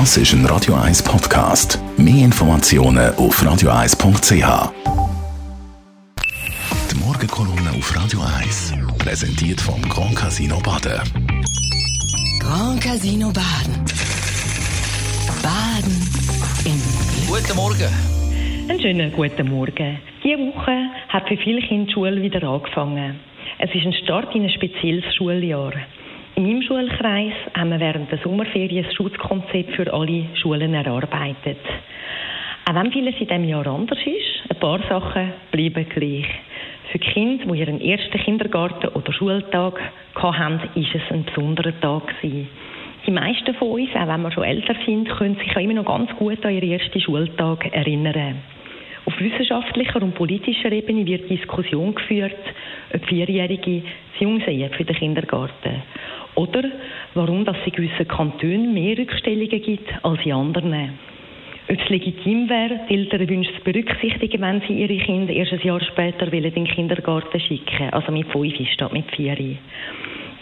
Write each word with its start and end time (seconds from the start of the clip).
Das 0.00 0.16
ist 0.16 0.32
ein 0.32 0.44
Radio 0.46 0.74
1 0.74 1.04
Podcast. 1.04 1.78
Mehr 1.96 2.24
Informationen 2.24 3.14
auf 3.14 3.40
radio1.ch. 3.40 4.72
Die 6.90 6.96
Morgenkolumne 6.96 7.70
auf 7.78 7.96
Radio 7.96 8.18
1 8.42 8.74
präsentiert 8.98 9.60
vom 9.60 9.80
Grand 9.82 10.16
Casino 10.16 10.58
Baden. 10.58 11.00
Grand 12.40 12.80
Casino 12.82 13.28
Baden. 13.28 13.84
Baden 15.40 15.96
im 16.64 17.28
Glück. 17.28 17.46
Guten 17.46 17.56
Morgen. 17.56 18.68
Einen 18.68 18.80
schönen 18.80 19.12
guten 19.12 19.48
Morgen. 19.48 19.98
Diese 20.24 20.38
Woche 20.38 20.90
hat 21.10 21.28
für 21.28 21.36
viele 21.36 21.60
Kinder 21.60 21.86
die 21.86 21.92
Schule 21.92 22.20
wieder 22.20 22.42
angefangen. 22.42 23.20
Es 23.60 23.70
ist 23.72 23.86
ein 23.86 23.94
Start 24.02 24.34
in 24.34 24.42
ein 24.42 24.50
spezielles 24.50 25.04
Schuljahr. 25.14 25.72
In 26.36 26.42
meinem 26.42 26.62
Schulkreis 26.62 27.32
haben 27.56 27.70
wir 27.70 27.78
während 27.78 28.10
der 28.10 28.18
Sommerferien 28.18 28.84
ein 28.84 28.92
Schutzkonzept 28.92 29.76
für 29.76 29.92
alle 29.92 30.24
Schulen 30.34 30.74
erarbeitet. 30.74 31.58
Auch 32.68 32.74
wenn 32.74 32.90
vieles 32.90 33.14
in 33.20 33.28
diesem 33.28 33.44
Jahr 33.44 33.64
anders 33.68 34.00
ist, 34.00 34.50
ein 34.50 34.58
paar 34.58 34.80
Sachen 34.88 35.32
bleiben 35.52 35.88
gleich. 35.88 36.26
Für 36.90 36.98
die 36.98 37.06
Kinder, 37.06 37.44
die 37.44 37.60
ihren 37.60 37.80
ersten 37.80 38.18
Kindergarten- 38.18 38.88
oder 38.88 39.12
Schultag 39.12 39.80
hatten, 40.16 40.60
ist 40.74 40.92
es 40.92 41.02
ein 41.12 41.24
besonderer 41.24 41.78
Tag. 41.80 42.12
Die 42.22 43.10
meisten 43.12 43.54
von 43.54 43.68
uns, 43.68 43.90
auch 43.94 44.08
wenn 44.08 44.22
wir 44.22 44.32
schon 44.32 44.42
älter 44.42 44.74
sind, 44.84 45.08
können 45.10 45.36
sich 45.36 45.54
immer 45.56 45.74
noch 45.74 45.84
ganz 45.84 46.10
gut 46.16 46.44
an 46.44 46.52
ihren 46.52 46.72
ersten 46.72 47.00
Schultag 47.00 47.72
erinnern. 47.72 48.38
Auf 49.04 49.20
wissenschaftlicher 49.20 50.02
und 50.02 50.14
politischer 50.14 50.72
Ebene 50.72 51.06
wird 51.06 51.30
Diskussion 51.30 51.94
geführt, 51.94 52.34
ob 52.92 53.06
Vierjährige 53.06 53.82
zu 54.16 54.24
jung 54.24 54.40
für 54.40 54.84
den 54.84 54.96
Kindergarten. 54.96 55.82
Oder 56.34 56.64
warum 57.14 57.44
dass 57.44 57.56
es 57.58 57.66
in 57.66 57.72
gewissen 57.72 58.08
Kantonen 58.08 58.74
mehr 58.74 58.98
Rückstellungen 58.98 59.62
gibt 59.62 59.88
als 60.02 60.24
in 60.24 60.32
anderen. 60.32 60.98
Ob 61.66 61.80
es 61.80 61.88
legitim 61.88 62.48
wäre, 62.50 62.80
die 62.88 62.94
Eltern 62.94 63.28
Wünsche 63.28 63.54
zu 63.54 63.60
berücksichtigen, 63.62 64.42
wenn 64.42 64.60
sie 64.62 64.82
ihre 64.82 65.02
Kinder 65.02 65.32
erst 65.32 65.52
ein 65.52 65.60
Jahr 65.60 65.80
später 65.80 66.30
in 66.30 66.42
den 66.42 66.66
Kindergarten 66.66 67.40
schicken, 67.40 67.90
also 67.90 68.12
mit 68.12 68.26
fünf 68.26 68.54
statt 68.72 68.92
mit 68.92 69.10
vier. 69.12 69.36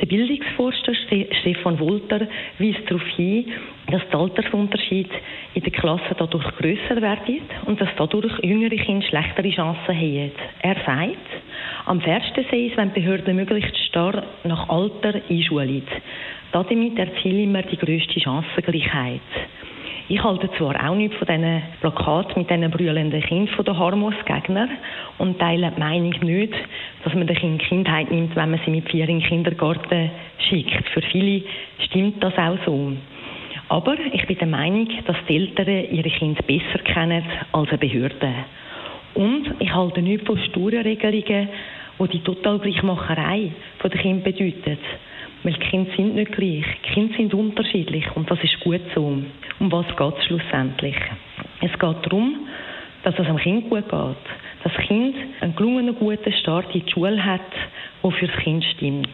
Der 0.00 0.06
Bildungsforscher 0.06 0.94
Stefan 1.40 1.78
Wolter 1.78 2.26
weist 2.58 2.90
darauf 2.90 3.06
hin, 3.14 3.44
dass 3.88 4.02
der 4.10 4.18
Altersunterschied 4.18 5.10
in 5.54 5.62
den 5.62 5.72
Klassen 5.72 6.16
dadurch 6.18 6.56
grösser 6.56 7.00
wird 7.00 7.42
und 7.66 7.80
dass 7.80 7.90
dadurch 7.96 8.36
jüngere 8.42 8.76
Kinder 8.76 9.06
schlechtere 9.06 9.50
Chancen 9.50 9.94
haben. 9.94 10.32
Er 10.62 10.76
sagt, 10.84 11.41
am 11.86 12.00
fairsten 12.00 12.44
sei 12.50 12.68
es, 12.70 12.76
wenn 12.76 12.92
Behörden 12.92 13.36
möglichst 13.36 13.76
starr 13.86 14.22
nach 14.44 14.68
Alter 14.68 15.20
einschulen. 15.28 15.82
Damit 16.52 16.98
erzielen 16.98 17.52
wir 17.52 17.62
die 17.62 17.78
grösste 17.78 18.20
Chancengleichheit. 18.20 19.20
Ich 20.08 20.22
halte 20.22 20.50
zwar 20.58 20.90
auch 20.90 20.94
nicht 20.94 21.14
von 21.14 21.26
diesen 21.26 21.62
Plakaten 21.80 22.42
mit 22.42 22.50
diesen 22.50 22.70
brüllenden 22.70 23.22
Kindern 23.22 23.64
der 23.64 23.78
Harmos-Gegner 23.78 24.68
und 25.18 25.38
teile 25.38 25.72
die 25.74 25.80
Meinung 25.80 26.14
nicht, 26.22 26.52
dass 27.04 27.14
man 27.14 27.26
den 27.26 27.36
Kind 27.36 27.62
Kindheit 27.62 28.10
nimmt, 28.10 28.36
wenn 28.36 28.50
man 28.50 28.60
sie 28.64 28.70
mit 28.70 28.90
vier 28.90 29.08
in 29.08 29.20
den 29.20 29.26
Kindergarten 29.26 30.10
schickt. 30.48 30.88
Für 30.88 31.02
viele 31.02 31.42
stimmt 31.78 32.22
das 32.22 32.36
auch 32.36 32.58
so. 32.66 32.92
Aber 33.68 33.96
ich 34.12 34.26
bin 34.26 34.38
der 34.38 34.48
Meinung, 34.48 34.88
dass 35.06 35.16
die 35.28 35.36
Eltern 35.36 35.90
ihre 35.90 36.10
Kinder 36.10 36.42
besser 36.42 36.78
kennen 36.84 37.24
als 37.52 37.68
eine 37.70 37.78
Behörde. 37.78 38.34
Und 39.14 39.54
ich 39.60 39.74
halte 39.74 40.02
nicht 40.02 40.26
von 40.26 40.38
sturen 40.38 40.82
Regelungen, 40.82 41.48
die 41.98 42.08
die 42.08 42.20
Totalgleichmacherei 42.20 43.52
der 43.82 43.90
Kinder 43.90 44.24
bedeutet. 44.24 44.80
Weil 45.42 45.54
die 45.54 45.60
Kinder 45.60 45.90
sind 45.96 46.14
nicht 46.14 46.32
gleich. 46.32 46.64
Die 46.84 46.92
Kinder 46.92 47.16
sind 47.16 47.34
unterschiedlich 47.34 48.04
und 48.14 48.30
das 48.30 48.42
ist 48.42 48.60
gut 48.60 48.80
so. 48.94 49.18
Um 49.58 49.72
was 49.72 49.86
geht 49.96 50.18
es 50.18 50.24
schlussendlich? 50.26 50.96
Es 51.60 51.72
geht 51.72 52.06
darum, 52.06 52.46
dass 53.02 53.18
es 53.18 53.26
am 53.26 53.38
Kind 53.38 53.68
gut 53.68 53.88
geht. 53.88 53.92
Dass 54.62 54.72
das 54.74 54.86
Kind 54.86 55.16
einen 55.40 55.56
gelungenen, 55.56 55.96
guten 55.96 56.32
Start 56.34 56.72
in 56.74 56.84
die 56.84 56.90
Schule 56.90 57.24
hat, 57.24 57.40
der 58.02 58.10
für 58.12 58.26
das 58.26 58.36
Kind 58.38 58.64
stimmt. 58.76 59.08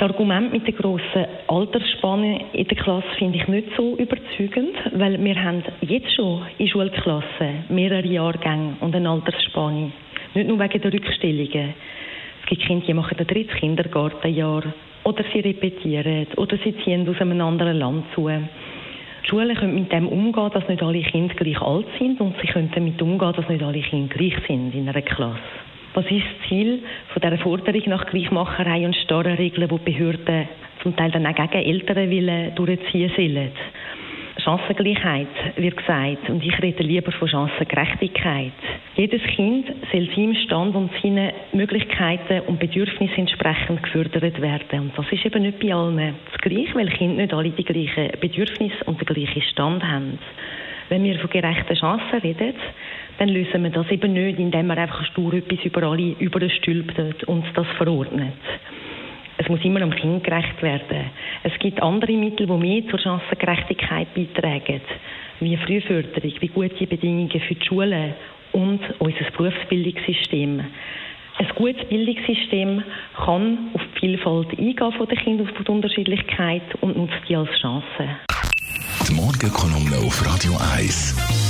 Das 0.00 0.08
Argument 0.08 0.50
mit 0.50 0.66
der 0.66 0.72
grossen 0.72 1.26
Altersspanne 1.46 2.40
in 2.54 2.66
der 2.66 2.76
Klasse 2.78 3.06
finde 3.18 3.36
ich 3.36 3.46
nicht 3.48 3.68
so 3.76 3.96
überzeugend, 3.96 4.74
weil 4.94 5.22
wir 5.22 5.42
haben 5.42 5.62
jetzt 5.82 6.14
schon 6.14 6.46
in 6.56 6.68
Schulklassen 6.68 7.64
mehrere 7.68 8.06
Jahrgänge 8.06 8.76
und 8.80 8.96
eine 8.96 9.10
Altersspanne. 9.10 9.92
Nicht 10.34 10.48
nur 10.48 10.58
wegen 10.60 10.80
der 10.80 10.92
Rückstellungen. 10.92 11.74
Es 12.42 12.48
gibt 12.48 12.62
Kinder, 12.62 12.86
die 12.86 12.94
machen 12.94 13.18
ein 13.18 13.26
drittes 13.26 13.56
Kindergartenjahr 13.56 14.62
oder 15.04 15.24
sie 15.32 15.40
repetieren 15.40 16.26
oder 16.36 16.56
sie 16.58 16.76
ziehen 16.84 17.08
aus 17.08 17.20
einem 17.20 17.40
anderen 17.40 17.78
Land 17.78 18.04
zu. 18.14 18.30
Schulen 19.24 19.56
können 19.56 19.74
mit 19.74 19.92
dem 19.92 20.08
umgehen, 20.08 20.50
dass 20.52 20.68
nicht 20.68 20.82
alle 20.82 21.02
Kinder 21.02 21.34
gleich 21.34 21.60
alt 21.60 21.86
sind 21.98 22.20
und 22.20 22.34
sie 22.40 22.46
können 22.46 22.70
damit 22.74 23.00
umgehen, 23.02 23.32
dass 23.34 23.48
nicht 23.48 23.62
alle 23.62 23.80
Kinder 23.80 24.14
gleich 24.14 24.36
sind 24.46 24.74
in 24.74 24.88
einer 24.88 25.02
Klasse. 25.02 25.38
Was 25.94 26.04
ist 26.06 26.22
das 26.22 26.48
Ziel 26.48 26.80
von 27.12 27.20
dieser 27.20 27.38
Forderung 27.38 27.82
nach 27.86 28.06
Gleichmacherei 28.06 28.86
und 28.86 28.94
starren 28.94 29.34
Regeln, 29.34 29.68
die 29.68 29.92
Behörden 29.92 30.48
zum 30.82 30.94
Teil 30.94 31.10
dann 31.10 31.26
auch 31.26 31.34
gegen 31.34 31.64
Eltern 31.64 32.54
durchziehen 32.54 33.10
sollen? 33.16 33.50
Chancengleichheit 34.40 35.28
wird 35.56 35.76
gesagt 35.76 36.28
und 36.28 36.44
ich 36.44 36.60
rede 36.62 36.82
lieber 36.82 37.12
von 37.12 37.28
Chancengerechtigkeit. 37.28 38.52
Jedes 38.96 39.22
Kind 39.22 39.66
soll 39.92 40.08
seinem 40.14 40.34
Stand 40.34 40.74
und 40.74 40.90
seinen 41.02 41.32
Möglichkeiten 41.52 42.40
und 42.46 42.58
Bedürfnissen 42.58 43.18
entsprechend 43.18 43.82
gefördert 43.82 44.40
werden. 44.40 44.80
Und 44.80 44.98
das 44.98 45.06
ist 45.12 45.24
eben 45.24 45.42
nicht 45.42 45.60
bei 45.60 45.74
allen 45.74 46.14
das 46.30 46.40
Gleiche, 46.40 46.74
weil 46.74 46.88
Kinder 46.88 47.22
nicht 47.22 47.34
alle 47.34 47.50
die 47.50 47.64
gleichen 47.64 48.10
Bedürfnisse 48.20 48.84
und 48.86 49.00
den 49.00 49.06
gleichen 49.06 49.42
Stand 49.42 49.82
haben. 49.84 50.18
Wenn 50.88 51.04
wir 51.04 51.18
von 51.20 51.30
gerechten 51.30 51.74
Chancen 51.74 52.18
reden, 52.20 52.54
dann 53.18 53.28
lösen 53.28 53.62
wir 53.62 53.70
das 53.70 53.90
eben 53.90 54.12
nicht, 54.12 54.38
indem 54.38 54.66
wir 54.66 54.78
einfach 54.78 55.04
stur 55.06 55.34
etwas 55.34 55.64
über 55.64 55.84
alle 55.84 56.16
überstülpt 56.18 57.24
und 57.24 57.44
das 57.54 57.66
verordnet. 57.76 58.32
Es 59.50 59.56
muss 59.56 59.64
immer 59.64 59.82
am 59.82 59.90
Kind 59.90 60.22
gerecht 60.22 60.62
werden. 60.62 61.10
Es 61.42 61.52
gibt 61.58 61.82
andere 61.82 62.12
Mittel, 62.12 62.46
die 62.46 62.52
mehr 62.52 62.86
zur 62.88 63.00
Chancengerechtigkeit 63.00 64.14
beitragen, 64.14 64.80
wie 65.40 65.56
Frühförderung, 65.56 66.32
wie 66.38 66.46
gute 66.46 66.86
Bedingungen 66.86 67.28
für 67.28 67.56
die 67.56 67.66
Schulen 67.66 68.14
und 68.52 68.78
unser 69.00 69.24
Berufsbildungssystem. 69.36 70.60
Ein 71.38 71.48
gutes 71.56 71.84
Bildungssystem 71.88 72.84
kann 73.16 73.70
auf 73.74 73.80
die 73.96 73.98
Vielfalt 73.98 74.50
eingehen 74.50 74.92
von 74.92 75.08
den 75.08 75.18
Kindern, 75.18 75.48
auf 75.48 75.64
die 75.64 75.72
Unterschiedlichkeit 75.72 76.62
und 76.80 76.96
nutzt 76.96 77.18
die 77.28 77.34
als 77.34 77.50
Chance. 77.60 78.08
Die 79.08 79.14
Morgenkolumne 79.14 79.96
auf 80.06 80.24
Radio 80.32 80.52
1. 80.76 81.49